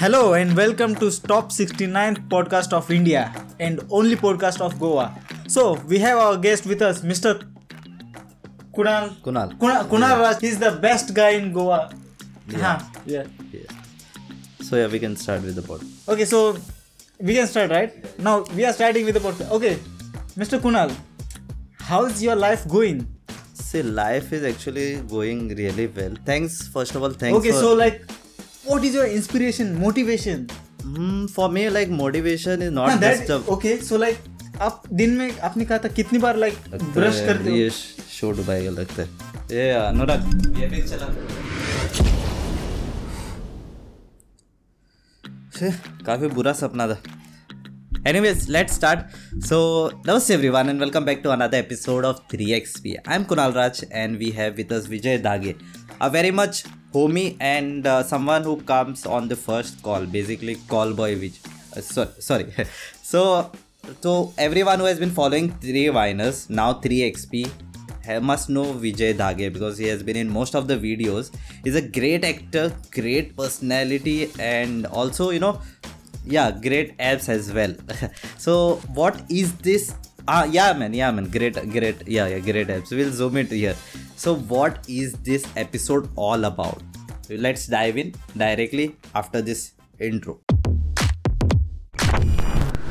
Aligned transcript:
Hello 0.00 0.32
and 0.32 0.56
welcome 0.56 0.94
to 0.94 1.10
Top 1.30 1.50
69th 1.50 2.26
podcast 2.28 2.72
of 2.72 2.90
India 2.90 3.34
and 3.58 3.80
only 3.90 4.16
podcast 4.16 4.62
of 4.62 4.78
Goa. 4.80 5.14
So 5.46 5.74
we 5.88 5.98
have 5.98 6.16
our 6.16 6.38
guest 6.38 6.64
with 6.64 6.80
us, 6.80 7.02
Mr. 7.02 7.34
Kunal. 8.74 9.10
Kunal. 9.20 9.52
Kunal, 9.58 9.86
Kunal 9.88 10.18
Raj. 10.20 10.40
He's 10.40 10.58
the 10.58 10.70
best 10.70 11.12
guy 11.12 11.32
in 11.40 11.52
Goa. 11.52 11.92
Yeah. 12.48 12.80
yeah. 13.04 13.26
Yeah. 13.52 13.64
So 14.62 14.76
yeah, 14.76 14.86
we 14.86 15.00
can 15.00 15.16
start 15.16 15.42
with 15.42 15.54
the 15.54 15.60
pod. 15.60 15.82
Okay, 16.08 16.24
so 16.24 16.56
we 17.18 17.34
can 17.34 17.46
start, 17.46 17.70
right? 17.70 18.18
Now 18.18 18.44
we 18.56 18.64
are 18.64 18.72
starting 18.72 19.04
with 19.04 19.16
the 19.16 19.20
podcast. 19.20 19.50
Okay, 19.50 19.76
Mr. 20.34 20.58
Kunal, 20.60 20.96
how's 21.78 22.22
your 22.22 22.36
life 22.36 22.66
going? 22.66 23.06
See, 23.52 23.82
life 23.82 24.32
is 24.32 24.44
actually 24.44 25.02
going 25.02 25.54
really 25.54 25.88
well. 25.88 26.16
Thanks, 26.24 26.66
first 26.68 26.94
of 26.94 27.02
all, 27.02 27.10
thanks. 27.10 27.38
okay, 27.38 27.50
for, 27.50 27.58
so 27.58 27.74
like, 27.74 28.02
what 28.64 28.84
is 28.84 28.94
your 28.94 29.06
inspiration, 29.06 29.80
motivation? 29.80 30.48
Hmm, 30.82 31.26
for 31.26 31.48
me, 31.48 31.68
like 31.70 31.88
motivation 31.88 32.62
is 32.62 32.72
not 32.72 32.90
हाँ, 32.90 33.00
that, 33.00 33.30
a. 33.30 33.42
okay, 33.52 33.80
so 33.80 33.96
like 33.96 34.18
आप 34.60 34.82
दिन 34.92 35.10
में 35.16 35.38
आपने 35.38 35.64
कहा 35.64 35.78
था 35.84 35.88
कितनी 35.96 36.18
बार 36.18 36.36
like 36.36 36.54
brush 36.94 37.16
है, 37.16 37.26
करते 37.26 37.50
हो 37.50 37.56
ये 37.56 37.68
शो 37.70 38.30
डुबाएगा 38.30 38.70
लगता 38.70 39.02
है 39.02 39.08
ये 39.52 39.70
अनुराग 39.70 40.58
ये 40.58 40.66
भी 40.68 40.82
चला 40.88 41.06
काफ़ी 46.06 46.28
बुरा 46.34 46.52
सपना 46.60 46.88
था 46.88 47.02
Anyways, 48.08 48.44
let's 48.54 48.76
start. 48.78 49.00
So, 49.46 49.56
namaste 50.06 50.30
everyone 50.34 50.70
and 50.70 50.80
welcome 50.80 51.04
back 51.04 51.22
to 51.24 51.32
another 51.32 51.58
episode 51.58 52.06
of 52.10 52.22
3XP. 52.28 52.94
I'm 53.06 53.26
Kunal 53.26 53.54
Raj 53.54 53.82
and 53.90 54.16
we 54.18 54.30
have 54.38 54.56
with 54.56 54.72
us 54.72 54.86
Vijay 54.86 55.16
Dage, 55.26 55.58
a 56.00 56.08
very 56.08 56.30
much 56.30 56.62
homie 56.92 57.36
and 57.40 57.86
uh, 57.86 58.02
someone 58.02 58.42
who 58.42 58.56
comes 58.62 59.06
on 59.06 59.28
the 59.28 59.36
first 59.36 59.82
call, 59.82 60.06
basically 60.06 60.56
call 60.74 60.92
boy 60.92 61.16
which 61.24 61.40
Uh, 61.76 61.80
so, 61.80 62.04
sorry. 62.18 62.46
so, 63.10 63.50
so 64.04 64.32
everyone 64.36 64.80
who 64.80 64.86
has 64.86 64.98
been 64.98 65.10
following 65.18 65.52
3 65.64 65.84
Viners, 65.96 66.38
now 66.50 66.70
3XP, 66.74 67.50
must 68.30 68.48
know 68.50 68.64
Vijay 68.84 69.10
Dage 69.20 69.52
because 69.52 69.78
he 69.78 69.86
has 69.86 70.02
been 70.02 70.16
in 70.16 70.28
most 70.28 70.56
of 70.60 70.66
the 70.66 70.76
videos. 70.76 71.30
He's 71.62 71.76
a 71.76 71.86
great 71.98 72.24
actor, 72.24 72.72
great 72.90 73.36
personality, 73.36 74.30
and 74.40 74.86
also, 74.86 75.30
you 75.30 75.38
know, 75.38 75.60
yeah 76.24 76.50
great 76.50 76.96
apps 76.98 77.28
as 77.28 77.52
well 77.52 77.74
so 78.36 78.76
what 78.94 79.22
is 79.30 79.54
this 79.68 79.94
ah 80.28 80.44
yeah 80.44 80.72
man 80.72 80.92
yeah 80.92 81.10
man 81.10 81.28
great 81.36 81.54
great 81.70 82.06
yeah 82.06 82.26
yeah 82.26 82.38
great 82.38 82.68
apps 82.68 82.90
we'll 82.90 83.10
zoom 83.10 83.36
it 83.38 83.50
here 83.50 83.76
so 84.22 84.32
what 84.52 84.86
is 84.86 85.12
this 85.26 85.44
episode 85.56 86.06
all 86.14 86.44
about 86.44 86.82
let's 87.44 87.66
dive 87.66 87.96
in 87.96 88.12
directly 88.36 88.84
after 89.14 89.40
this 89.40 89.60
intro 89.98 90.34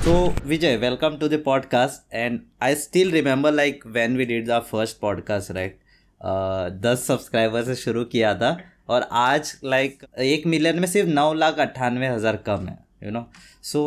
so 0.05 0.15
vijay 0.51 0.71
welcome 0.85 1.19
to 1.23 1.29
the 1.33 1.39
podcast 1.49 1.99
and 2.23 2.41
i 2.61 2.73
still 2.85 3.11
remember 3.11 3.51
like 3.51 3.85
when 3.97 4.17
we 4.21 4.27
did 4.31 4.47
the 4.47 4.59
first 4.71 4.99
podcast 5.03 5.53
right 5.59 5.77
uh, 6.21 6.65
दस 6.87 7.05
subscriber 7.07 7.63
से 7.63 7.75
शुरू 7.75 8.03
किया 8.15 8.33
था 8.41 8.51
और 8.89 9.07
आज 9.21 9.53
like 9.63 10.05
एक 10.19 10.47
million 10.47 10.79
में 10.79 10.87
सिर्फ़ 10.87 11.09
नौ 11.09 11.33
लाख 11.33 11.59
अट्ठानवे 11.59 12.07
हज़ार 12.07 12.37
कम 12.49 12.67
है 12.67 12.77
you 13.03 13.11
know 13.11 13.25
so 13.73 13.83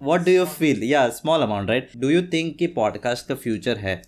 what 0.00 0.20
do 0.20 0.32
you 0.32 0.44
feel 0.54 0.82
yeah 0.82 1.08
small 1.18 1.42
amount 1.42 1.70
right 1.70 1.90
do 1.96 2.10
you 2.10 2.22
think 2.32 2.56
कि 2.58 2.66
पॉडकास्ट 2.80 3.28
का 3.28 3.34
फ्यूचर 3.34 3.78
है 3.78 4.02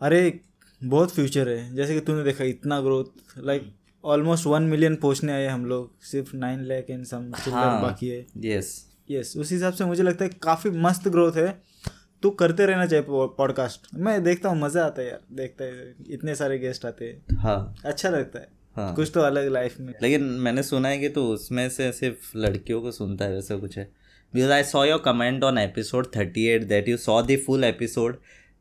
अरे 0.00 0.40
बहुत 0.84 1.14
फ्यूचर 1.14 1.48
है। 1.48 1.74
जैसे 1.76 1.94
कि 1.94 2.00
तूने 2.00 2.22
देखा 2.24 2.44
इतना 2.44 2.80
growth 2.80 3.38
like 3.38 3.72
almost 4.04 4.46
one 4.46 4.62
million 4.62 4.96
पहुँचने 4.96 5.32
आए 5.32 5.46
हम 5.46 5.66
लोग। 5.66 6.02
सिर्फ़ 6.02 6.36
नाइन 6.36 6.64
लैख 6.64 6.90
एंड 6.90 7.04
सम 7.04 7.30
बाकी 7.50 8.08
है। 8.08 8.26
यस 8.44 8.74
यस 9.10 9.34
उस 9.36 9.52
हिसाब 9.52 9.72
से 9.72 9.84
मुझे 9.84 10.02
लगता 10.02 10.24
है 10.24 10.30
काफ़ी 10.42 10.70
मस्त 10.70 11.08
ग्रोथ 11.08 11.32
है। 11.32 11.62
तो 12.22 12.30
करते 12.30 12.66
रहना 12.66 12.86
चाहिए 12.86 13.04
पॉडकास्ट 13.08 13.86
मैं 13.94 14.22
देखता 14.24 14.48
हूँ 14.48 14.58
मज़ा 14.60 14.84
आता 14.84 15.02
है 15.02 15.08
यार 15.08 15.20
देखता 15.32 15.64
है। 15.64 15.94
इतने 16.10 16.34
सारे 16.34 16.58
गेस्ट 16.58 16.84
आते 16.86 17.04
हैं। 17.04 17.36
हाँ। 17.36 17.74
अच्छा 17.84 18.08
लगता 18.08 18.38
है। 18.38 18.48
हाँ। 18.76 18.94
कुछ 18.94 19.10
तो 19.14 19.20
अलग 19.20 19.48
लाइफ 19.48 19.80
में। 19.80 19.92
लेकिन 20.02 20.22
मैंने 20.22 20.62
सुना 20.62 20.88
है 20.88 20.98
कि 20.98 21.08
तू 21.08 21.22
उसमें 21.24 21.68
से 21.70 21.92
सिर्फ़ 21.92 22.38
लड़कियों 22.38 22.80
को 22.82 22.90
सुनता 22.90 23.24
है 23.24 23.34
वैसा 23.34 23.56
कुछ 23.56 23.78
है। 23.78 23.84
Because 24.34 24.50
I 24.50 24.64
saw 24.64 24.84
your 24.84 25.02
comment 25.04 25.44
on 25.44 25.58
episode 25.58 26.06
thirty 26.16 26.46
eight 26.46 26.64
that 26.64 26.88
you 26.88 26.96
saw 26.96 27.22
the 27.22 27.36
full 27.46 27.64
episode 27.64 28.16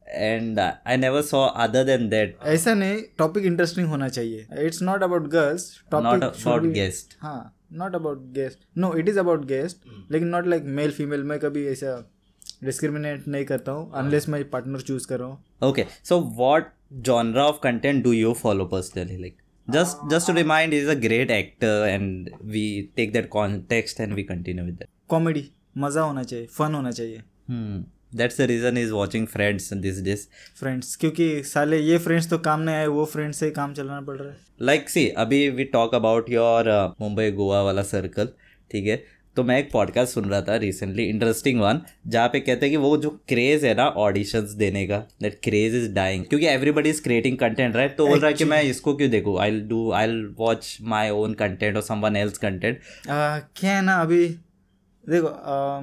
and 0.08 0.60
I 0.60 0.98
never 0.98 1.22
saw 1.22 1.46
other 1.66 1.84
than 1.86 2.08
that 2.10 2.38
ऐसा 2.56 2.74
नहीं 2.74 3.02
टॉपिक 3.18 3.46
इंटरेस्टिंग 3.46 3.88
होना 3.88 4.10
चाहिए। 4.10 4.48
It's 4.66 4.82
not 4.82 5.04
about 5.04 5.28
girls 5.32 5.72
not 5.94 6.24
about 6.24 6.64
guest 6.74 7.18
हाँ 7.22 7.56
not 7.74 7.96
about 7.96 8.32
guest 8.34 8.60
no 8.78 8.94
it 8.98 9.10
is 9.10 9.20
about 9.20 9.46
guest 9.48 9.88
लेकिन 10.12 10.28
not 10.28 10.48
like 10.48 10.64
male 10.80 10.92
female 10.92 11.24
मैं 11.32 11.40
कभी 11.40 11.68
ऐसा 11.68 11.98
discriminate 12.64 13.28
नहीं 13.28 13.46
करता 13.46 13.72
हूँ 13.72 13.92
अनलेस 14.00 14.30
मैं 14.30 14.50
पार्टनर 14.50 14.82
चूज़ 14.82 15.08
कर। 15.08 15.20
रहा 15.20 15.28
हूँ 15.28 15.44
Okay, 15.64 15.84
so 16.10 16.16
what 16.40 16.72
genre 17.08 17.44
of 17.50 17.60
content 17.62 18.04
do 18.06 18.12
you 18.14 18.32
follow 18.40 18.66
personally? 18.72 19.18
Like, 19.18 19.36
just 19.68 20.02
just 20.14 20.30
to 20.30 20.34
remind, 20.38 20.74
he's 20.74 20.90
a 20.94 20.96
great 21.04 21.32
actor, 21.36 21.76
and 21.92 22.32
we 22.56 22.64
take 23.00 23.14
that 23.14 23.30
context 23.36 24.02
and 24.06 24.18
we 24.20 24.26
continue 24.32 24.66
with 24.66 24.78
that. 24.82 24.90
Comedy 25.10 25.44
मज़ा 25.78 26.02
होना 26.02 26.24
चाहिए 26.24 26.46
fun 26.58 26.74
होना 26.76 26.92
चाहिए। 26.92 27.22
Hmm. 27.52 27.78
That's 28.14 28.38
the 28.40 28.48
reason 28.50 28.78
he's 28.78 28.92
watching 28.96 29.24
Friends 29.30 29.70
these 29.84 30.02
days. 30.08 30.26
Friends 30.60 30.96
क्योंकि 30.96 31.44
साले 31.44 31.78
ये 31.78 31.98
friends 31.98 32.30
तो 32.30 32.38
काम 32.38 32.60
नहीं 32.60 32.76
आए 32.76 32.88
वो 32.88 33.06
फ्रेंड्स 33.06 33.40
से 33.40 33.46
ही 33.46 33.52
काम 33.52 33.74
चलाना 33.74 34.02
पड़ 34.02 34.16
रहा 34.16 34.30
है। 34.30 34.38
लाइक 34.62 34.90
सी 34.90 35.08
अभी 35.18 35.50
we 35.50 35.64
talk 35.64 35.96
about 35.96 36.30
your 36.30 36.68
uh, 36.68 37.02
Mumbai 37.02 37.32
Goa 37.32 37.62
वाला 37.64 37.82
सर्कल 37.84 38.30
ठीक 38.72 38.88
है? 38.88 39.04
तो 39.36 39.44
मैं 39.44 39.58
एक 39.60 39.72
पॉडकास्ट 39.72 40.14
सुन 40.14 40.26
रहा 40.26 40.42
था 40.42 40.56
रिसेंटली 40.56 41.04
इंटरेस्टिंग 41.04 41.60
वन 41.62 41.80
जहाँ 42.08 42.28
पे 42.28 42.40
कहते 42.40 42.66
हैं 42.66 42.70
कि 42.70 42.78
वो 42.78 42.98
जो 42.98 43.10
क्रेज 43.30 43.66
है 43.66 43.74
ना 43.76 43.86
ऑडिशंस 44.04 44.50
देने 44.50 44.86
का 44.88 44.98
दैट 45.22 45.40
क्रेज 45.44 45.76
इज़ 45.76 45.92
डाइंग 45.94 46.26
क्योंकि 46.26 46.46
everybody 46.46 46.90
is 46.90 47.02
creating 47.04 47.38
content 47.38 47.76
right 47.76 47.98
तो 47.98 48.08
बोल 48.08 48.20
रहा 48.20 48.28
है 48.28 48.34
कि 48.34 48.46
मैं 48.46 48.62
इसको 48.64 48.96
क्यों 48.96 49.10
देखूँ? 49.12 49.40
I 49.40 49.60
do 49.62 49.92
I 49.92 50.22
watch 50.40 50.78
my 50.82 51.10
own 51.10 51.34
content 51.34 51.76
और 51.76 51.82
समवन 51.82 52.16
एल्स 52.16 52.38
कंटेंट 52.38 52.80
क्या 53.10 53.76
है 53.76 53.82
ना 53.82 53.96
अभी? 54.02 54.28
देखो 55.10 55.28
आ, 55.28 55.82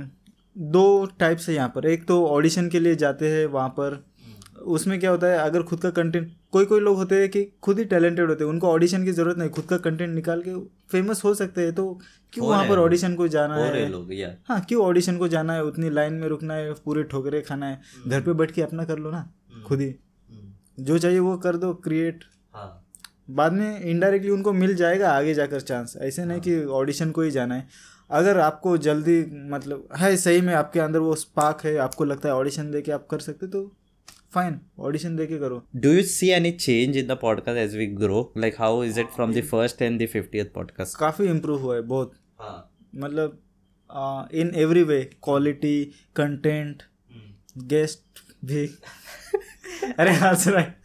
दो 0.60 1.06
टाइप्स 1.18 1.48
है 1.48 1.54
यहाँ 1.54 1.68
पर। 1.68 1.86
एक 1.86 2.06
तो 2.08 2.24
ऑडिशन 2.26 2.68
के 2.68 2.80
लिए 2.80 2.96
जाते 2.96 3.30
हैं 3.30 3.46
वहाँ 3.46 3.68
पर। 3.78 4.04
उसमें 4.68 4.98
क्या 5.00 5.10
होता 5.10 5.26
है 5.26 5.38
अगर 5.38 5.62
खुद 5.62 5.80
का 5.80 5.90
कंटेंट 5.90 6.30
कोई 6.52 6.64
कोई 6.64 6.80
लोग 6.80 6.96
होते 6.96 7.20
हैं 7.20 7.28
कि 7.28 7.42
खुद 7.62 7.78
ही 7.78 7.84
टैलेंटेड 7.84 8.28
होते 8.28 8.44
हैं 8.44 8.50
उनको 8.50 8.68
ऑडिशन 8.68 9.04
की 9.04 9.12
ज़रूरत 9.12 9.38
नहीं 9.38 9.50
खुद 9.50 9.64
का 9.64 9.76
कंटेंट 9.78 10.14
निकाल 10.14 10.42
के 10.42 10.54
फ़ेमस 10.92 11.24
हो 11.24 11.32
सकते 11.34 11.62
हैं 11.62 11.74
तो 11.74 11.84
क्यों 12.32 12.46
वहाँ 12.48 12.66
पर 12.68 12.78
ऑडिशन 12.78 13.14
को 13.14 13.28
जाना 13.28 13.56
है 13.56 13.84
हाँ? 14.48 14.60
क्यों 14.60 14.82
ऑडिशन 14.84 15.18
को 15.18 15.28
जाना 15.28 15.52
है? 15.52 15.64
उतनी 15.64 15.90
लाइन 15.90 16.12
में 16.12 16.28
रुकना 16.28 16.54
है 16.54 16.72
पूरे 16.84 17.02
ठोकरे 17.02 17.40
खाना 17.40 17.66
है। 17.66 17.80
घर 18.08 18.20
पे 18.20 18.32
बैठ 18.32 18.50
के 18.50 18.62
अपना 18.62 18.84
कर 18.84 18.98
लो 18.98 19.10
ना 19.10 19.28
खुद 19.66 19.80
ही। 19.80 19.94
जो 20.80 20.98
चाहिए 20.98 21.18
वो 21.18 21.36
कर 21.36 21.56
दो 21.56 21.72
क्रिएट 21.74 22.24
हाँ। 22.54 22.86
बाद 23.30 23.52
में 23.52 23.80
इनडायरेक्टली 23.80 24.30
उनको 24.30 24.52
मिल 24.52 24.74
जाएगा 24.74 25.10
आगे 25.10 25.34
जाकर 25.34 25.60
चांस 25.60 25.96
ऐसे 26.00 26.24
नहीं 26.24 26.40
कि 26.40 26.64
ऑडिशन 26.64 27.10
को 27.10 27.22
ही 27.22 27.30
जाना 27.30 27.54
है। 27.54 27.66
अगर 28.10 28.38
आपको 28.38 28.78
जल्दी 28.78 29.24
मतलब 29.50 29.88
है 29.96 30.16
सही 30.16 30.40
में 30.40 30.54
आपके 30.54 30.80
अंदर 30.80 30.98
वो 30.98 31.14
स्पार्क 31.14 31.58
है 31.64 31.76
आपको 31.76 32.04
लगता 32.04 32.28
है 32.28 32.34
ऑडिशन 32.34 32.70
दे 32.70 32.82
के 32.82 32.92
आप 32.92 33.06
कर 33.10 33.18
सकते 33.18 33.46
तो 33.46 33.76
फाइन 34.34 34.60
ऑडिशन 34.80 35.16
दे 35.16 35.26
के 35.26 35.38
करो। 35.38 35.66
Do 35.76 35.92
you 35.92 36.02
see 36.02 36.28
any 36.28 36.52
change 36.52 36.96
in 36.96 37.06
the 37.06 37.10
podcast 37.10 37.58
as 37.58 37.76
we 37.76 37.86
grow 37.86 38.32
like 38.38 38.54
how 38.58 38.84
is 38.84 39.00
it 39.00 39.06
from 39.20 39.32
the 39.32 39.42
first 39.42 39.78
and 39.78 39.98
the 39.98 40.08
50th 40.16 40.48
podcast? 40.58 40.94
काफ़ी 40.94 41.24
इम्प्रूव 41.26 41.60
हुआ 41.60 41.74
है 41.74 41.80
बहुत। 41.80 42.12
हाँ। 42.38 42.76
मतलब 42.94 43.42
in 44.34 44.52
every 44.54 44.82
way 44.82 45.10
quality 45.22 45.92
content 46.16 46.82
guest 47.58 48.00
भी। 48.44 48.66
अरे 49.98 50.12
हाँ 50.12 50.38
रहा 50.46 50.60
है। 50.60 50.79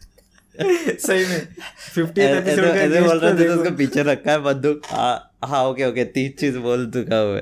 सही 0.60 1.24
में 1.26 1.46
फिफ्टी 1.94 2.20
एपिसोड 2.20 2.64
का 2.64 2.80
ऐसे 2.80 3.00
बोल 3.02 3.18
रहा 3.18 3.32
था। 3.32 3.54
उसका 3.54 3.70
पीछे 3.76 4.02
रखा 4.02 4.32
है 4.32 4.38
बंदूक 4.42 4.82
हाँ 4.86 5.38
हाँ 5.44 5.64
ओके 5.68 5.84
ओके 5.88 6.04
तीन 6.16 6.32
चीज़ 6.40 6.58
बोल 6.58 6.90
चुका 6.90 7.20
हूँ 7.20 7.40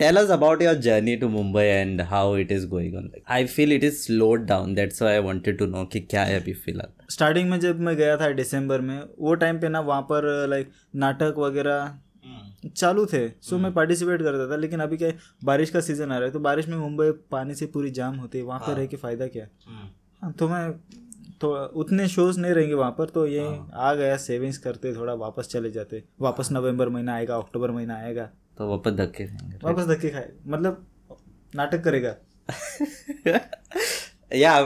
Tell 0.00 0.18
us 0.18 0.30
about 0.30 0.60
your 0.62 0.74
journey 0.76 1.16
to 1.18 1.28
Mumbai 1.28 1.64
and 1.82 2.00
how 2.00 2.34
it 2.34 2.52
is 2.52 2.66
going 2.66 2.96
on. 2.96 3.10
Like, 3.12 3.24
I 3.28 3.46
feel 3.46 3.72
it 3.72 3.82
is 3.84 4.04
slowed 4.04 4.46
down. 4.46 4.74
That's 4.74 5.00
why 5.00 5.16
I 5.16 5.20
wanted 5.20 5.58
to 5.62 5.66
know 5.66 5.84
कि 5.92 6.00
क्या 6.00 6.22
है 6.24 6.40
अभी 6.40 6.52
फ़िलहाल. 6.52 6.92
स्टार्टिंग 7.10 7.50
में 7.50 7.58
जब 7.60 7.80
मैं 7.80 7.96
गया 7.96 8.16
था 8.16 8.30
दिसंबर 8.32 8.80
में 8.80 8.98
वो 9.18 9.34
टाइम 9.42 9.58
पे 9.60 9.68
ना 9.68 9.80
वहाँ 9.80 10.02
पर 10.10 10.28
लाइक 10.48 10.70
नाटक 11.04 11.34
वगैरह 11.38 11.98
चालू 12.68 13.06
थे 13.06 13.28
सो 13.28 13.58
मैं 13.58 13.74
पार्टिसिपेट 13.74 14.22
करता 14.22 14.50
था 14.50 14.56
लेकिन 14.56 14.80
अभी 14.80 14.96
क्या 14.96 15.10
बारिश 15.44 15.70
का 15.70 15.80
सीज़न 15.80 16.12
आ 16.12 16.14
रहा 16.14 16.24
है 16.24 16.30
तो 16.30 16.38
बारिश 16.38 16.68
में 16.68 16.76
मुंबई 16.76 17.10
पानी 17.10 17.54
से 17.54 17.66
पूरी 17.66 17.90
जाम 17.90 18.16
होती 18.16 18.38
है 18.38 18.44
वहाँ 18.44 18.60
पर 18.60 18.74
रह 18.74 18.86
के 18.86 18.96
फ़ायदा 18.96 19.26
क्या? 19.26 19.46
हाँ 20.22 20.32
तो 20.32 20.48
मैं 20.48 20.72
तो 21.40 21.64
उतने 21.66 22.08
शोज़ 22.08 22.40
नहीं 22.40 22.52
रहेंगे 22.52 22.74
वहाँ 22.74 22.90
पर 22.90 23.08
तो 23.08 23.26
ये 23.26 23.60
आ 23.74 23.94
गया 23.94 24.16
सेविंग्स 24.16 24.58
करते 24.58 24.94
थोड़ा 24.96 25.14
वापस 25.14 25.48
चले 25.48 25.70
जाते 25.70 26.04
वापस 26.20 26.48
नवंबर 26.52 26.88
महीना 26.88 27.14
आएगा 27.14 27.36
अक्टूबर 27.36 27.70
महीना 27.70 27.96
आएगा। 27.96 28.24
तो 28.58 28.68
वापस 28.68 28.92
धक्के 28.92 29.26
खाएँगे। 29.26 29.58
वापस 29.64 29.84
धक्के 29.84 30.08
खाए 30.08 30.32
मतलब 30.46 30.86
नाटक 31.54 31.84
करेगा। 31.84 32.16
yeah 34.32 34.56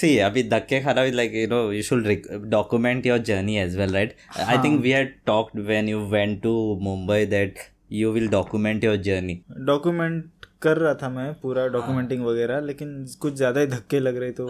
see 0.00 0.12
abhi 0.26 0.42
dhakke 0.52 0.76
khana 0.84 1.04
is 1.10 1.14
like 1.20 1.32
you 1.32 1.48
know 1.52 1.62
you 1.70 1.82
should 1.82 2.06
rec- 2.10 2.28
document 2.56 3.08
your 3.10 3.18
journey 3.30 3.58
as 3.58 3.76
well 3.80 3.94
right 3.98 4.14
huh. 4.28 4.46
i 4.48 4.56
think 4.64 4.82
we 4.82 4.90
had 4.90 5.12
talked 5.30 5.54
when 5.70 5.88
you 5.92 6.00
went 6.16 6.42
to 6.42 6.54
mumbai 6.88 7.20
that 7.34 7.64
you 8.00 8.12
will 8.12 8.28
document 8.38 8.88
your 8.88 8.96
journey 9.08 9.36
document 9.70 10.46
कर 10.62 10.76
रहा 10.76 10.94
था 11.02 11.08
मैं 11.10 11.32
पूरा 11.42 11.66
documenting 11.74 12.24
वगैरह 12.24 12.60
लेकिन 12.60 12.94
कुछ 13.20 13.34
ज़्यादा 13.34 13.60
ही 13.60 13.66
धक्के 13.66 14.00
लग 14.00 14.16
रहे 14.22 14.30
तो 14.32 14.46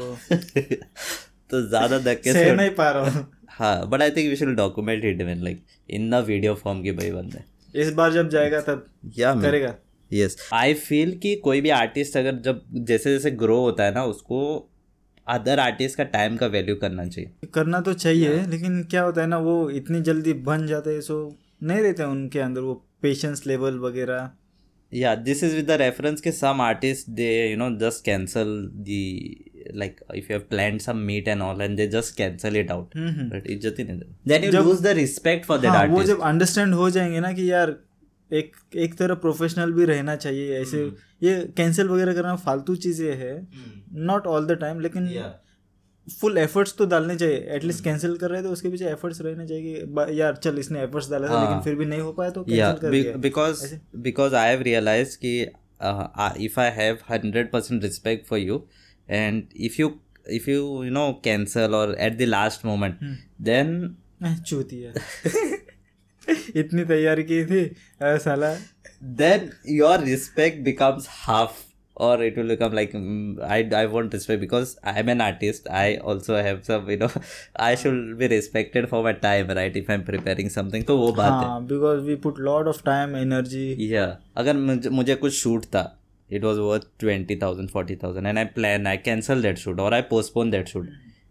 तो 1.51 1.61
ज़्यादा 1.69 1.99
धक्के 2.13 2.33
से 2.33 2.55
नहीं 2.55 2.71
पा 2.81 2.91
रहा 2.91 3.11
हूँ 3.11 3.27
हाँ 3.59 3.89
but 3.91 4.03
I 4.03 4.11
think 4.11 4.29
we 4.31 4.37
should 4.37 4.55
document 4.57 5.05
it 5.05 5.23
like 5.23 5.63
in 5.99 6.11
the 6.11 6.25
video 6.27 6.55
form 6.55 6.83
की 6.83 6.93
भाई 7.01 7.11
बंदे 7.13 7.45
इस 7.83 7.93
बार 7.93 8.13
जब 8.13 8.29
जाएगा 8.31 8.61
तब 8.61 8.87
या 9.19 9.35
करेगा 9.43 9.75
यस 10.13 10.37
आई 10.53 10.75
फील 10.75 11.17
कि 11.19 11.35
कोई 11.37 11.61
भी 11.61 11.71
आर्टिस्ट 11.71 12.17
अगर 12.17 12.39
जब 12.45 12.63
जैसे 12.89 13.13
जैसे 13.13 13.31
ग्रो 13.31 13.61
होता 13.61 13.85
है 13.85 13.95
ना 13.95 14.05
उसको 14.05 14.41
अदर 15.27 15.61
आर्टिस्ट 15.61 15.97
का 15.97 16.05
टाइम 16.05 16.37
का 16.37 16.47
वैल्यू 16.47 16.75
करना 16.77 17.05
चाहिए। 17.07 17.49
करना 17.55 17.81
तो 17.81 17.93
चाहिए 17.93 18.37
yeah. 18.37 18.49
लेकिन 18.51 18.83
क्या 18.83 19.03
होता 19.03 19.21
है 19.21 19.27
ना 19.27 19.39
वो 19.39 19.71
इतनी 19.71 20.01
जल्दी 20.01 20.33
बन 20.47 20.67
जाते 20.67 20.91
हैं 20.91 21.01
सो 21.01 21.17
नहीं 21.63 21.81
रहते 21.81 22.05
उनके 22.05 22.39
अंदर 22.39 22.61
वो 22.61 22.75
पेशेंस 23.03 23.47
लेवल 23.47 23.79
वगैरह। 23.79 24.31
Yeah 24.93 25.15
this 25.15 25.43
is 25.45 25.55
with 25.57 25.67
the 25.67 25.77
reference 25.81 26.21
के 26.21 26.33
some 26.33 26.61
artist 26.61 27.11
they 27.11 27.29
you 27.51 27.57
know 27.57 27.69
just 27.79 28.05
cancel 28.05 28.55
the 28.87 29.03
like 29.75 30.01
if 30.15 30.33
you 30.33 30.39
have 30.39 30.47
plan 30.51 30.79
some 30.79 30.97
meet 31.07 31.29
and 31.29 31.43
all 31.43 31.61
and 31.63 31.77
they 31.77 31.87
just 31.89 32.17
cancel 32.17 32.57
it 32.57 32.71
out 32.71 32.97
but 32.97 33.47
इज़्ज़त 33.47 33.79
ही 33.79 33.85
नहीं 33.85 34.01
then 34.29 34.45
you 34.45 34.53
lose 34.53 34.81
the 34.83 34.95
respect 34.97 35.47
for 35.47 35.59
that 35.59 35.71
artist 35.71 35.99
वो 35.99 36.05
जब 36.05 36.23
understand 36.23 36.75
हो 36.75 36.91
जाएँगे 36.91 37.21
ना 37.21 37.33
कि 37.33 37.51
यार 37.53 37.77
एक 38.33 38.57
एक 38.77 38.95
तरह 38.95 39.15
प्रोफेशनल 39.15 39.73
भी 39.73 39.85
रहना 39.85 40.17
चाहिए 40.17 40.61
ऐसे 40.61 40.83
ये 41.23 41.53
कैंसिल 41.57 41.89
वगैरह 41.89 42.15
करना 42.15 42.37
फालतू 42.37 42.77
चीज़ें 42.77 43.17
है। 43.17 43.49
नॉट 43.93 44.27
ऑल 44.27 44.47
द 44.47 44.53
टाइम 44.53 44.81
लेकिन 44.81 45.09
फुल 46.21 46.39
एफर्ट्स 46.39 46.75
तो 46.79 46.87
डालने 46.87 47.17
चाहिए। 47.17 47.37
एटलीस्ट 47.37 47.85
कैंसिल 47.85 48.17
कर 48.17 48.31
रहे 48.31 48.43
थे 48.43 48.47
उसके 48.47 48.69
पीछे 48.69 48.85
एफर्ट्स 48.85 49.21
रहने 49.21 49.47
चाहिए 49.47 49.75
कि 49.75 50.21
यार 50.21 50.37
चल 50.37 50.59
इसने 50.59 50.83
एफर्ट्स 50.83 51.11
डाला 51.11 51.29
था 51.29 51.43
लेकिन 51.43 51.61
फिर 51.61 51.75
भी 51.75 51.85
नहीं 51.85 52.01
हो 52.01 52.13
पाया 52.13 52.31
तो 52.31 52.45
कैंसिल 52.45 52.91
कर 52.91 53.21
because 53.21 53.75
because 54.07 54.33
I 54.33 54.47
have 54.53 54.67
realized 54.67 55.17
कि 55.25 55.47
uh, 55.83 56.07
uh, 56.19 56.49
if 56.49 56.59
I 56.59 56.71
have 56.81 57.01
hundred 57.11 57.51
percent 57.55 57.85
you 57.85 58.19
for 58.29 58.39
you 58.39 58.61
and 59.21 59.43
if 59.69 59.79
you 59.81 59.91
if 60.39 60.49
you 60.49 60.85
you 60.85 60.91
know 60.91 61.21
cancel 61.23 61.75
or 61.75 61.87
at 62.09 62.19
the 62.19 62.27
last 62.27 62.65
moment 62.65 62.95
then 63.43 63.97
एह, 64.25 64.39
चूतिया। 64.47 64.93
इतनी 66.29 66.85
तैयारी 66.85 67.23
की 67.25 67.45
थी 67.47 67.65
साला। 68.03 68.55
Then 69.23 69.51
your 69.71 70.05
respect 70.05 70.63
becomes 70.65 71.07
half 71.11 71.67
और 71.97 72.25
it 72.25 72.37
will 72.39 72.49
become 72.49 72.73
like 72.75 72.93
I 73.45 73.65
I 73.77 73.87
want 73.93 74.15
respect 74.15 74.41
because 74.41 74.75
I 74.87 75.01
am 75.01 75.11
an 75.11 75.21
artist 75.21 75.69
I 75.69 75.97
also 76.11 76.35
have 76.37 76.61
some 76.67 76.91
you 76.91 76.97
know 76.99 77.09
I 77.61 77.77
should 77.77 78.17
be 78.19 78.27
respected 78.27 78.87
for 78.89 79.03
my 79.05 79.13
time 79.23 79.51
right 79.51 79.77
if 79.77 79.91
I 79.91 79.99
am 79.99 80.03
preparing 80.05 80.51
something 80.51 80.85
तो 80.85 80.97
वो 80.99 81.13
बात 81.13 81.31
हाँ, 81.31 81.61
है 81.61 81.67
because 81.67 82.01
we 82.01 82.15
put 82.17 82.39
lot 82.41 82.67
of 82.67 82.83
time 82.85 83.17
energy 83.17 83.95
या 83.95 84.07
अगर 84.37 84.57
मुझे, 84.57 84.89
मुझे 84.91 85.15
कुछ 85.15 85.35
शूट 85.35 85.65
था 85.67 85.85
it 86.31 86.45
was 86.45 86.59
worth 86.61 86.89
twenty 87.01 87.37
thousand 87.37 87.71
forty 87.71 87.97
thousand 87.97 88.27
and 88.27 88.39
I 88.39 88.45
plan 88.55 88.87
I 88.87 88.97
cancel 89.05 89.43
that 89.43 89.59
shoot 89.59 89.81
और 89.81 89.95
आई 89.95 90.03
पोस्टपोन 90.11 90.51
दैट 90.51 90.69
शूट 90.69 90.91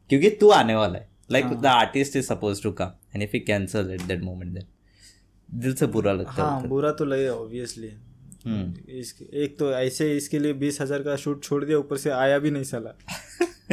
क्योंकि 0.09 0.29
तू 0.41 0.49
आने 0.51 0.75
वाला 0.75 0.99
है। 0.99 1.07
Like 1.31 1.45
the 1.53 1.65
artist 1.65 2.15
is 2.15 2.25
suppose 2.25 2.63
to 2.63 2.71
come 2.71 2.91
and 3.15 3.23
if 3.23 3.35
you 3.35 3.41
cancel 3.47 3.91
at 3.93 4.01
that 4.01 4.21
moment 4.23 4.53
then 4.53 4.65
दिल 5.49 5.73
से 5.73 5.87
बुरा 5.87 6.13
लगता 6.13 6.43
हाँ, 6.43 6.61
है 6.61 6.67
बुरा 6.67 6.91
तो 6.91 7.05
लगेगा 7.05 7.33
ऑब्वियसली 7.33 7.91
हम्म। 8.45 8.91
इसके 8.91 9.25
एक 9.43 9.57
तो 9.59 9.71
ऐसे 9.73 10.15
इसके 10.17 10.39
लिए 10.39 10.53
बीस 10.53 10.81
हज़ार 10.81 11.03
का 11.03 11.15
शूट 11.15 11.43
छोड़ 11.43 11.63
दिया 11.65 11.77
ऊपर 11.77 11.97
से 11.97 12.09
आया 12.09 12.39
भी 12.39 12.51
नहीं 12.51 12.63
साला। 12.63 12.89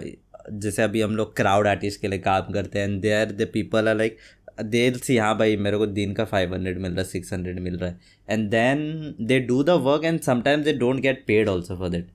जैसे 0.52 0.82
अभी 0.82 1.02
हम 1.02 1.16
लोग 1.16 1.36
क्राउड 1.36 1.68
आर्टिस्ट 1.68 2.02
के 2.02 2.08
लिए 2.08 2.20
काम 2.20 2.52
करते 2.54 2.80
हैं 2.80 3.00
there 3.02 3.32
the 3.32 3.48
people 3.54 3.88
are 3.90 3.96
like 3.96 4.18
they 4.64 4.92
see 4.98 5.18
हाँ 5.18 5.38
भाई 5.38 5.56
मेरे 5.58 5.78
को 5.78 5.86
दिन 5.86 6.14
का 6.14 6.26
फाइव 6.26 6.54
हंड्रेड 6.54 6.78
मिल 6.80 6.92
रहा 6.92 7.02
है 7.02 7.08
सिक्स 7.08 7.34
हंड्रेड 7.34 7.60
मिल 7.60 7.78
रहा 7.78 7.90
है। 7.90 8.00
And 8.30 8.50
then 8.50 9.16
they 9.22 9.40
do 9.40 9.64
the 9.64 9.70
work 9.70 10.04
and 10.04 10.20
sometimes 10.22 10.66
they 10.66 10.74
don't 10.74 11.00
get 11.02 11.24
paid 11.28 11.50
also 11.50 11.78
for 11.78 11.90
that 11.90 12.08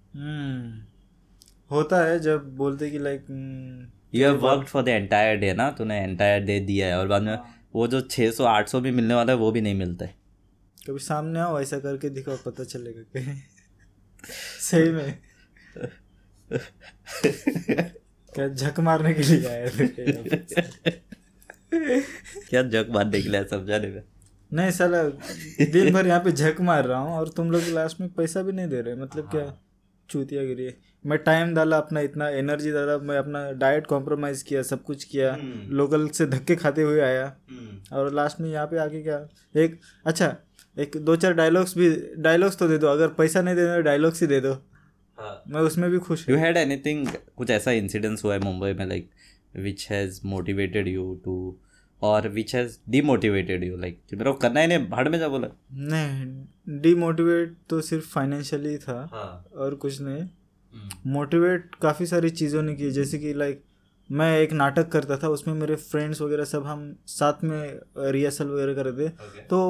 होता 1.70 2.05
है 2.05 2.19
जब 2.20 2.56
बोलते 2.56 2.90
कि 2.90 2.99
like 2.99 3.26
you 4.14 4.26
have 4.26 4.37
worked 4.37 4.67
for 4.67 4.82
the 4.82 4.88
entire 4.88 5.37
day 5.37 5.52
ना? 5.55 5.70
तूने 5.70 6.00
एंटायर 6.00 6.43
डे 6.43 6.61
दिया 6.61 6.87
है 6.87 6.99
और 6.99 7.08
बाद 7.08 7.22
में 7.22 7.38
वो 7.75 7.87
जो 7.88 8.00
छः 8.00 8.31
सौ 8.31 8.44
आठ 8.44 8.69
सौ 8.69 8.81
भी 8.81 8.90
मिलने 8.90 9.14
वाला 9.14 9.32
है 9.32 9.38
वो 9.38 9.50
भी 9.52 9.61
नहीं 9.61 9.75
मिलता। 9.75 10.05
है 10.05 10.14
कभी 10.87 10.99
सामने 10.99 11.40
आओ 11.40 11.61
ऐसा 11.61 11.78
करके 11.78 12.08
दिखाओ 12.11 12.37
पता 12.46 12.64
चलेगा 12.64 13.02
कि 13.02 13.43
सही 14.61 14.90
में। 14.90 15.19
क्या 18.34 18.49
झक 18.49 18.81
मारने 18.81 19.12
के 19.14 19.22
लिए 19.22 19.46
आया 19.49 19.69
थे 19.69 19.87
क्या? 22.50 22.62
झक 22.62 22.87
मारने 22.90 23.22
के 23.22 23.28
लिए 23.28 23.44
समझाने 23.44 23.88
में? 23.88 24.02
नहीं 24.52 24.70
साला 24.70 25.02
दिन 25.72 25.93
भर 25.94 26.06
यहाँ 26.06 26.20
पे 26.20 26.32
झक 26.32 26.56
मार 26.61 26.84
रहा 26.84 26.99
हूँ 26.99 27.14
और 27.14 27.28
तुम 27.28 27.50
लोग 27.50 27.62
लास्ट 27.69 28.00
में 28.00 28.08
पैसा 28.12 28.43
भी 28.43 28.52
नहीं 28.52 28.69
दे 28.69 28.81
रहे 28.81 28.94
मतलब 28.94 29.31
क्या? 29.31 29.58
चूतिया 30.11 30.44
गिरी 30.44 30.64
है। 30.64 30.89
मैं 31.05 31.19
टाइम 31.19 31.55
डाला 31.55 31.76
अपना 31.76 32.00
इतना 32.00 32.29
एनर्जी 32.29 32.70
डाला 32.73 32.97
मैं 32.99 33.17
अपना 33.19 33.50
डाइट 33.52 33.87
कॉम्प्रोमाइज़ 33.87 34.44
किया 34.44 34.62
सब 34.62 34.82
कुछ 34.82 35.05
किया। 35.05 35.37
लोकल 35.70 36.06
से 36.08 36.26
धक्के 36.26 36.56
खाते 36.56 36.82
हुए 36.82 37.00
आया। 37.00 37.25
और 37.93 38.12
लास्ट 38.14 38.41
में 38.41 38.50
यहाँ 38.50 38.67
पे 38.67 38.79
आके 38.79 39.02
क्या? 39.02 39.19
एक 39.56 39.79
अच्छा 40.06 40.35
एक 40.76 40.97
दो 40.97 41.14
चार 41.17 41.32
डायलॉग्स 41.35 41.76
भी 41.79 41.88
डायलॉग्स 42.19 42.56
तो 42.58 42.69
दे 42.69 42.79
दो। 42.79 42.87
अगर 42.87 43.08
पैसा 43.08 43.43
नहीं 43.43 43.55
देना 43.55 43.79
डायलॉग्स 43.81 44.20
ही 44.20 44.26
दे 44.26 44.41
दो। 44.41 44.52
मैं 45.49 45.61
उसमें 45.61 45.91
भी 45.91 45.99
खुश 45.99 46.29
यू 46.29 46.37
हूँ 46.37 46.44
हैड 46.44 46.56
एनीथिंग 46.56 47.06
कुछ 47.37 47.50
ऐसा 47.50 47.70
इंसिडेंस 47.70 48.25
हुआ 48.25 48.35
है 48.35 48.41
मुंबई 48.41 48.73
में 48.73 48.87
like 48.87 49.11
which 49.56 49.87
has 49.91 50.20
motivated 50.25 50.88
you 50.88 51.14
to 51.25 51.35
और 52.03 52.29
which 52.29 52.55
has 52.55 52.79
demotivated 52.88 53.64
you 53.64 53.76
like 53.76 54.00
मेरे 54.12 54.31
को 54.31 54.37
करना 54.38 54.61
ही 54.61 54.67
नहीं 54.67 54.88
भाड़ 54.88 55.08
में 55.08 55.19
जा 55.19 55.29
बोला। 55.29 55.49
नहीं 55.73 56.81
डीमोटिवेट 56.81 57.56
तो 57.70 57.81
सिर्फ़ 57.81 58.08
फाइनेंशियली 58.08 58.76
था। 58.79 58.99
हाँ. 59.12 59.44
और 59.56 59.75
कुछ 59.75 60.00
नहीं। 60.00 60.29
मोटिवेट 61.06 61.75
काफ़ी 61.82 62.06
सारी 62.06 62.31
चीज़ों 62.31 62.62
ने 62.62 62.75
की 62.75 62.90
जैसे 62.90 63.19
कि 63.19 63.32
लाइक 63.34 63.62
मैं 64.11 64.38
एक 64.38 64.52
नाटक 64.52 64.88
करता 64.88 65.17
था 65.17 65.28
उसमें 65.28 65.55
मेरे 65.55 65.76
फ्रेंड्स 65.76 66.20
वगैरह 66.20 66.44
सब 66.44 66.67
हम 66.67 66.96
साथ 67.06 67.44
में 67.44 67.81
रिहर्सल 67.99 68.49
वगैरह 68.49 68.75
करते 68.75 69.08
तो 69.50 69.61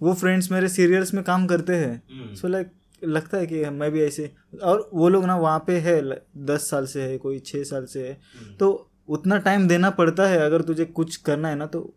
वो 0.00 0.14
फ्रेंड्स 0.14 0.50
मेरे 0.52 0.68
सीरियल्स 0.68 1.14
में 1.14 1.22
काम 1.24 1.46
करते 1.46 1.74
हैं। 1.76 2.02
सो 2.34 2.48
लाइक 2.48 2.70
लगता 3.04 3.38
है 3.38 3.46
कि 3.46 3.64
मैं 3.64 3.90
भी 3.92 4.02
ऐसे 4.02 4.30
और 4.62 4.90
वो 4.94 5.08
लोग 5.08 5.24
ना 5.24 5.36
वहाँ 5.36 5.58
पे 5.66 5.78
है 5.80 6.00
दस 6.36 6.70
साल 6.70 6.86
से 6.86 7.02
है 7.02 7.18
कोई 7.18 7.38
छः 7.38 7.62
साल 7.64 7.84
से 7.84 8.08
है। 8.08 8.20
तो 8.60 8.90
उतना 9.08 9.38
टाइम 9.38 9.68
देना 9.68 9.90
पड़ता 9.90 10.26
है 10.28 10.38
अगर 10.38 10.62
तुझे 10.62 10.84
कुछ 10.84 11.16
करना 11.16 11.48
है 11.48 11.56
ना 11.56 11.66
तो 11.66 11.94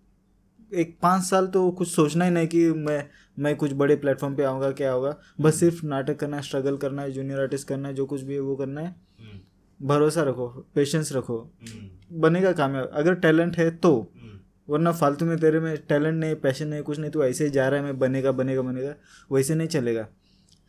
एक 0.73 0.97
पाँच 1.01 1.23
साल 1.23 1.47
तो 1.47 1.71
कुछ 1.71 1.89
सोचना 1.91 2.25
ही 2.25 2.31
नहीं 2.31 2.47
कि 2.47 2.71
मैं 2.73 3.09
मैं 3.39 3.55
कुछ 3.55 3.73
बड़े 3.73 3.95
प्लेटफॉर्म 3.95 4.35
पे 4.35 4.43
आऊँगा 4.43 4.71
क्या 4.71 4.91
होगा? 4.91 5.15
बस 5.41 5.55
सिर्फ़ 5.55 5.85
नाटक 5.85 6.17
करना 6.17 6.37
है 6.37 6.43
स्ट्रगल 6.43 6.77
करना 6.77 7.01
है 7.01 7.11
जूनियर 7.11 7.39
आर्टिस्ट 7.39 7.67
करना 7.67 7.87
है 7.87 7.93
जो 7.93 8.05
कुछ 8.05 8.21
भी 8.21 8.33
है 8.33 8.39
वो 8.39 8.55
करना 8.55 8.81
है। 8.81 8.95
भरोसा 9.79 10.23
रखो 10.23 10.47
पेशेंस 10.75 11.11
रखो। 11.13 11.37
बनेगा 12.13 12.51
कामयाब 12.51 12.91
अगर 12.93 13.13
टैलेंट 13.15 13.57
है 13.57 13.69
तो। 13.71 14.11
वरना 14.67 14.91
फालतू 14.91 15.25
में 15.25 15.37
तेरे 15.37 15.59
में 15.59 15.75
टैलेंट 15.77 16.15
नहीं 16.15 16.35
पैशन 16.35 16.67
नहीं 16.67 16.81
कुछ 16.81 16.99
नहीं 16.99 17.11
तो 17.11 17.23
ऐसे 17.23 17.43
ही 17.43 17.49
जा 17.49 17.67
रहा 17.69 17.79
है 17.79 17.85
मैं 17.85 17.97
बनेगा 17.99 18.31
बनेगा 18.31 18.61
बनेगा 18.61 18.93
वैसे 19.31 19.55
नहीं 19.55 19.67
चलेगा। 19.67 20.07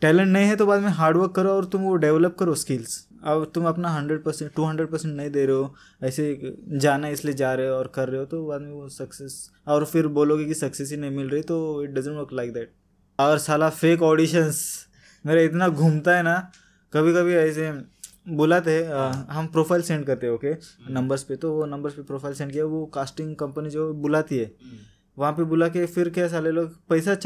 टैलेंट 0.02 0.28
नहीं 0.28 0.46
है 0.46 0.56
तो 0.56 0.66
बाद 0.66 0.80
में 0.80 0.88
हार्डवर्क 0.88 1.32
करो 1.32 1.50
और 1.50 1.64
तुम 1.64 1.82
वो 1.82 1.94
डेवलप 1.96 2.36
करो 2.38 2.54
स्किल्स 2.54 3.06
अब 3.22 3.50
तुम 3.54 3.64
अपना 3.66 3.88
hundred 3.88 4.22
percent 4.24 4.50
to 4.54 4.64
hundred 4.64 4.90
percent 4.90 5.14
नहीं 5.16 5.30
दे 5.30 5.44
रहे 5.46 5.56
हो 5.56 5.74
ऐसे 6.02 6.52
जाना 6.78 7.08
इसलिए 7.08 7.34
जा 7.34 7.52
रहे 7.54 7.68
हो 7.68 7.74
और 7.74 7.92
कर 7.94 8.08
रहे 8.08 8.20
हो 8.20 8.26
तो 8.26 8.44
बाद 8.46 8.60
में 8.60 8.72
वो 8.72 8.88
सक्सेस 8.88 9.38
और 9.66 9.84
फिर 9.84 10.06
बोलोगे 10.18 10.44
कि 10.44 10.54
सक्सेस 10.54 10.90
ही 10.90 10.96
नहीं 10.96 11.16
मिल 11.16 11.28
रही 11.28 11.42
तो 11.42 11.60
it 11.84 11.90
doesn't 11.90 12.16
work 12.16 12.32
like 12.32 12.52
that 12.52 12.72
और 13.18 13.38
साला 13.38 13.70
फेक 13.70 14.02
ऑडिशंस 14.02 14.62
मेरा 15.24 15.40
इतना 15.42 15.68
घूमता 15.70 16.16
है 16.16 16.22
ना 16.22 16.36
कभी 16.92 17.12
कभी 17.14 17.34
ऐसे 17.36 17.72
बुलाते 18.28 18.72
हैं 18.72 19.00
हम 19.30 19.46
प्रोफ़ाइल 19.48 19.82
सेंड 19.82 20.06
करते 20.06 20.26
हैं 20.26 20.32
ओके 20.32 20.54
नंबर्स 20.92 21.22
पे 21.22 21.36
तो 21.36 21.52
वो 21.54 21.66
नंबर्स 21.66 21.94
पे 21.94 22.02
प्रोफ़ाइल 22.02 22.34
सेंड 22.34 22.52
किया 22.52 22.64
वो 22.66 22.84
कास्टिंग 22.94 23.34
कंपनी 23.36 23.70
जो 23.70 23.92
बुलाती 23.96 24.38
है 24.38 24.50
वहाँ 25.16 25.32
पे 25.32 25.44
बुला 25.44 25.68
के 25.68 25.84
फिर 25.86 26.08
क्या 26.10 26.26
साले 26.28 26.50
लोग 26.50 26.74
पैसा 26.88 27.16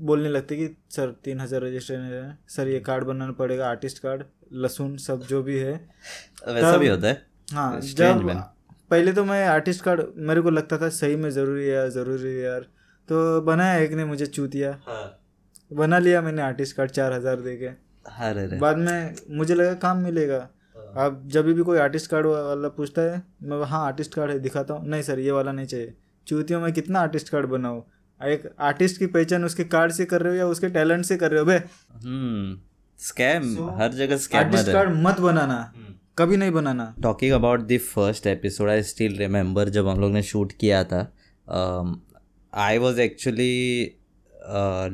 बोलने 0.00 0.28
लगते 0.28 0.56
कि 0.56 0.68
सर 0.90 1.10
तीन 1.24 1.40
हज़ार 1.40 1.62
रजिस्ट्रेशन 1.62 2.02
है 2.04 2.38
सर 2.48 2.68
ये 2.68 2.80
कार्ड 2.80 3.04
बनाना 3.04 3.32
पड़ेगा 3.32 3.68
आर्टिस्ट 3.68 3.98
कार्ड 3.98 4.22
लहसुन 4.52 4.96
सब 4.98 5.22
जो 5.24 5.42
भी 5.42 5.58
है। 5.58 5.72
वैसा 6.48 6.76
भी 6.76 6.88
होता 6.88 7.08
है। 7.08 7.26
हाँ 7.48 7.80
जब 7.80 8.22
man. 8.22 8.42
पहले 8.90 9.12
तो 9.12 9.24
मैं 9.24 9.46
आर्टिस्ट 9.48 9.84
कार्ड 9.84 10.02
मेरे 10.18 10.40
को 10.40 10.50
लगता 10.50 10.78
था 10.78 10.88
सही 10.90 11.16
में 11.16 11.30
ज़रूरी 11.30 11.64
है 11.64 11.74
यार 11.74 11.88
ज़रूरी 11.90 12.28
है 12.28 12.42
यार। 12.42 12.60
तो 13.08 13.40
बनाया 13.42 13.78
एक 13.78 13.92
ने 13.92 14.04
मुझे 14.04 14.26
चूतिया। 14.28 14.70
हाँ। 14.86 15.14
बना 15.70 15.98
लिया 15.98 16.20
मैंने 16.22 16.42
आर्टिस्ट 16.42 16.76
कार्ड 16.76 16.90
चार 16.90 17.12
हज़ार 17.12 17.40
दे 17.40 17.56
के। 17.56 17.70
रे 18.32 18.58
बाद 18.58 18.78
में 18.78 19.14
मुझे 19.30 19.54
लगा 19.54 19.72
काम 19.78 19.98
मिलेगा। 20.02 20.48
अब 20.96 21.22
जब 21.26 21.46
भी 21.46 21.62
कोई 21.62 21.78
आर्टिस्ट 21.78 22.10
कार्ड 22.10 22.26
वाला 22.26 22.68
पूछता 22.68 23.02
है 23.02 23.22
मैं 23.42 23.64
हाँ 23.66 23.84
आर्टिस्ट 23.86 24.14
कार्ड 24.14 24.30
है 24.30 24.38
दिखाता 24.38 24.74
हूँ 24.74 24.88
नहीं 24.88 25.02
सर 25.02 25.18
ये 25.18 25.30
वाला 25.30 25.52
नहीं 25.52 25.66
चाहिए। 25.66 25.94
चूतियों 26.26 26.60
में 26.60 26.72
कितना 26.72 27.00
आर्टिस्ट 27.00 27.28
कार्ड 27.28 27.46
बनाऊँ? 27.46 27.82
एक 28.20 28.48
आर्टिस्ट 28.60 28.98
की 28.98 29.06
पहचान 29.08 29.44
उसके 29.44 29.64
कार्ड 29.66 29.92
से 29.92 30.04
कर 30.04 30.22
रहे 30.22 30.32
हो 30.32 30.38
या 30.38 30.46
उसके 30.46 30.68
टैलेंट 30.68 31.04
से 31.04 31.16
कर 31.16 31.30
रहे 31.30 31.40
हो? 31.40 31.46
बे 31.46 31.58
हम्म 32.98 33.06
स्कैम 33.06 33.70
हर 33.70 33.92
जगह 33.92 34.16
स्कैम 34.16 34.44
आर्टिस्ट 34.44 34.72
कार्ड 34.72 34.90
मत 34.90 35.20
बनाना। 35.20 35.74
कभी 36.18 36.36
नहीं 36.36 36.50
बनाना। 36.50 36.94
Talking 37.02 37.32
about 37.32 37.60
the 37.60 37.78
first 37.78 38.26
episode 38.26 38.70
I 38.70 38.82
still 38.82 39.16
remember 39.16 39.68
जब 39.68 39.88
हम 39.88 40.00
लोग 40.00 40.12
ने 40.12 40.22
शूट 40.22 40.52
किया 40.52 40.84
था। 40.84 41.14
I 42.54 42.78
was 42.78 43.00
actually 43.00 43.94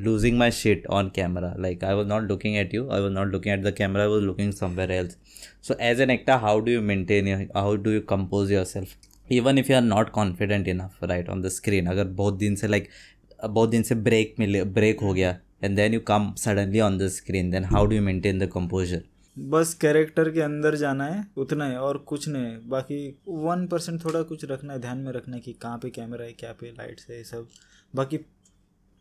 losing 0.04 0.38
my 0.38 0.50
shit 0.50 0.87
on 0.87 1.11
camera 1.14 1.54
like 1.58 1.84
I 1.84 1.94
was 1.94 2.06
not 2.06 2.23
looking 2.23 2.56
at 2.56 2.75
you 2.75 2.90
I 2.90 3.00
was 3.00 3.12
not 3.12 3.28
looking 3.28 3.58
at 3.58 3.64
the 3.64 3.75
camera 3.76 4.02
I 4.02 4.08
was 4.08 4.23
looking 4.23 4.52
somewhere 4.52 4.90
else 4.90 5.16
so 5.62 5.75
as 5.80 6.00
an 6.00 6.11
actor 6.11 6.32
how 6.32 6.61
do 6.61 6.73
you 6.73 6.80
maintain 6.80 7.49
how 7.56 7.76
do 7.76 7.90
you 7.90 8.00
compose 8.00 8.52
yourself 8.64 8.88
even 9.32 9.58
if 9.58 9.70
you 9.70 9.76
are 9.76 9.82
not 9.82 10.11
confident 10.11 10.68
enough 10.68 11.04
right 11.04 11.28
on 11.28 11.42
the 11.42 11.49
screen 11.49 11.87
अगर 11.87 12.04
बहुत 12.04 12.34
दिन 12.34 12.54
से 12.54 12.68
like 12.68 12.84
like, 12.84 13.50
बहुत 13.50 13.70
दिन 13.70 13.82
से 13.82 13.94
break 13.94 14.34
मिले 14.38 14.64
break 14.64 15.00
हो 15.00 15.14
गया 15.14 15.38
and 15.64 15.76
then 15.76 15.94
you 15.94 16.00
come 16.00 16.35
suddenly 16.35 16.80
on 16.80 16.99
the 16.99 17.09
screen 17.09 17.50
then 17.50 17.64
how 17.64 17.87
do 17.87 17.97
you 17.97 18.02
maintain 18.02 18.38
the 18.38 18.47
composure 18.47 19.02
बस 19.38 19.75
कैरेक्टर 19.75 20.30
के 20.30 20.40
अंदर 20.40 20.75
जाना 20.75 21.04
है 21.04 21.26
उतना 21.37 21.66
है 21.66 21.78
और 21.78 21.99
कुछ 21.99 22.28
नहीं 22.28 22.56
बाकी 22.68 23.18
वन 23.28 23.66
परसेंट 23.66 24.04
थोड़ा 24.04 24.23
कुछ 24.23 24.44
रखना 24.44 24.73
है 24.73 24.78
ध्यान 24.78 24.99
में 24.99 25.12
रखना 25.12 25.37
है 25.37 25.40
कि 25.40 25.52
कहाँ 25.52 25.78
पे 25.78 25.90
कैमरा 25.90 26.25
है 26.25 26.33
क्या 26.33 26.52
पे 26.52 26.71
लाइट्स 26.71 27.06
है 27.11 27.16
ये 27.16 27.25
सब। 27.25 27.49
बाकी 27.94 28.18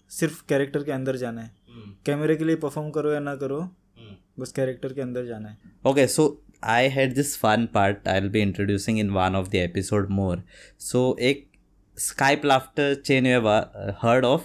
सिर्फ़ 0.09 0.43
कैरेक्टर 0.49 0.83
के 0.83 0.91
अंदर 0.91 1.15
जाना 1.15 1.41
है। 1.41 1.51
कैमरे 2.05 2.35
के 2.35 2.43
लिए 2.43 2.55
परफॉर्म 2.55 2.89
करो 2.89 3.11
या 3.11 3.19
ना 3.19 3.35
करो 3.35 3.61
बस 4.39 4.51
कैरेक्टर 4.51 4.93
के 4.93 5.01
अंदर 5.01 5.25
जाना 5.25 5.49
है। 5.49 5.57
Okay 5.87 6.07
so 6.07 6.29
i 6.63 6.81
had 6.97 7.15
this 7.19 7.35
fun 7.45 7.67
part 7.75 8.09
i'll 8.15 8.29
be 8.29 8.35
introducing 8.35 8.99
in 8.99 9.09
one 9.09 9.35
of 9.35 9.49
the 9.49 9.55
episode 9.55 10.09
more 10.09 10.43
so 10.79 11.17
एक 11.21 11.47
skype 11.97 12.45
laughter 12.45 12.95
chain 13.01 13.25
have 13.25 13.45
uh, 13.45 13.93
heard 14.05 14.25
of? 14.25 14.41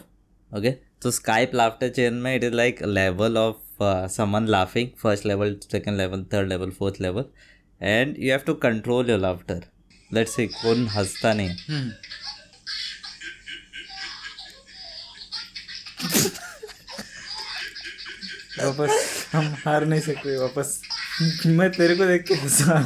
Okay? 0.59 0.88
तो 1.03 1.11
स्काइप 1.11 1.55
लाफ्टर 1.55 1.89
चेन 1.89 2.15
में 2.15 2.35
it 2.37 2.45
is 2.45 2.55
like 2.55 2.83
level 2.83 3.37
of 3.39 3.83
summon 4.13 4.47
laughing 4.49 4.89
first 5.03 5.27
level 5.27 5.57
second 5.73 5.97
level 5.97 6.25
third 6.33 6.49
level 6.49 6.71
fourth 6.79 7.01
level 7.01 7.25
and 7.81 8.17
you 8.19 8.31
have 8.31 8.41
to 8.47 8.55
control 8.65 9.11
your 9.11 9.19
laughter 9.21 9.63
let's 10.15 10.35
say 10.37 10.47
कौन 10.47 10.87
हंसता 10.89 11.33
नहीं? 11.33 11.91
वापस, 18.61 19.27
हम 19.33 19.55
हार 19.65 19.85
नहीं 19.87 20.01
सकते, 20.01 20.37
वापस। 20.37 20.81
मैं 21.47 21.71
तेरे 21.73 21.95
को 21.97 22.07
देख 22.07 22.23
के 22.29 22.35
हंसा। 22.35 22.81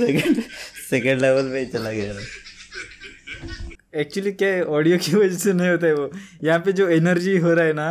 सेकंड 0.00 0.42
सेकंड 0.90 1.20
लेवल 1.20 1.50
पे 1.52 1.64
चला 1.76 1.92
गया 1.92 2.14
एक्चुअली 4.00 4.32
क्या 4.32 4.48
है 4.48 4.64
ऑडियो 4.78 4.98
की 5.04 5.14
वजह 5.16 5.36
से 5.44 5.52
नहीं 5.52 5.68
होता 5.68 5.86
है 5.86 5.94
वो 5.94 6.10
यहाँ 6.44 6.58
पे 6.64 6.72
जो 6.80 6.88
एनर्जी 6.96 7.36
हो 7.46 7.52
रहा 7.54 7.64
है 7.66 7.72
ना 7.72 7.88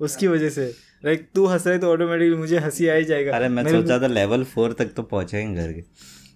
उसकी 0.00 0.26
वजह 0.34 0.50
से 0.50 0.66
लाइक 1.04 1.28
तू 1.34 1.46
हंस 1.46 1.66
रहा 1.66 1.74
है 1.74 1.80
तो 1.80 1.92
ऑटोमेटिकली 1.92 2.36
मुझे 2.36 2.58
हँसी 2.66 2.88
आ 2.88 2.94
ही 2.94 3.04
जाएगा 3.04 3.36
अरे 3.36 3.48
मैं 3.48 3.64
सोचा 3.70 3.98
था 4.02 4.06
लेवल 4.06 4.44
फोर 4.54 4.72
तक 4.78 4.92
तो 4.96 5.02
पहुँचेंगे 5.14 5.62
घर 5.62 5.72
के 5.72 5.82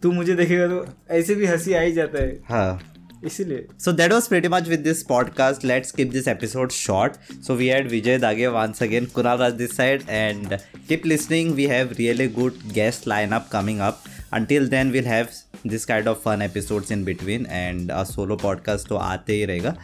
तू 0.03 0.13
मुझे 0.13 0.35
देखेगा 0.35 0.67
तो 0.69 0.85
ऐसे 1.19 1.35
भी 1.35 1.47
हँसी 1.47 1.75
आ 1.75 1.81
ही 1.81 1.93
जाता 1.93 2.23
है 2.23 2.39
हाँ 2.51 2.91
इसीलिए 3.27 3.67
So 3.85 3.93
that 3.99 4.13
was 4.15 4.27
pretty 4.31 4.49
much 4.55 4.67
with 4.71 4.83
this 4.87 4.99
podcast. 5.11 5.63
Let's 5.71 5.93
keep 5.99 6.11
this 6.17 6.27
episode 6.33 6.75
short. 6.79 7.15
So 7.47 7.55
we 7.61 7.69
had 7.75 7.87
Vijay 7.93 8.17
Dage 8.25 8.43
once 8.57 8.83
again, 8.87 9.07
Kunal 9.15 9.39
Raj 9.43 9.55
this 9.61 9.73
side, 9.79 10.05
and 10.17 10.57
keep 10.91 11.07
listening. 11.13 11.55
We 11.61 11.69
have 11.71 11.95
really 12.01 12.27
good 12.41 12.59
guest 12.75 13.09
lineup 13.15 13.49
coming 13.55 13.81
up. 13.81 14.03
until 14.39 14.69
then 14.75 14.91
we'll 14.95 15.11
have 15.17 15.35
this 15.65 15.85
kind 15.87 16.09
of 16.13 16.21
fun 16.29 16.43
episodes 16.43 16.91
in 16.91 17.05
between 17.11 17.47
and 17.47 17.91
a 17.91 18.05
solo 18.15 18.37
podcast 18.47 18.89
to 18.93 19.01
aate 19.11 19.49
rega 19.53 19.77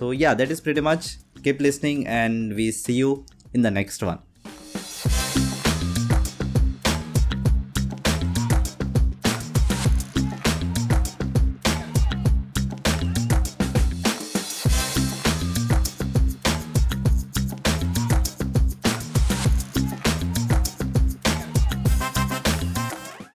so 0.00 0.12
yeah 0.12 0.32
that 0.32 0.50
is 0.50 0.60
pretty 0.60 0.80
much. 0.80 1.18
Keep 1.44 1.60
listening 1.60 2.06
and 2.06 2.54
we 2.54 2.70
see 2.70 2.94
you 2.94 3.26
in 3.52 3.62
the 3.62 3.70
next 3.70 4.02
one. 4.02 4.20